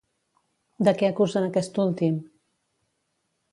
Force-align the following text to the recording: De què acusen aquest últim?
De 0.87 0.93
què 1.01 1.09
acusen 1.13 1.45
aquest 1.49 1.79
últim? 1.85 2.19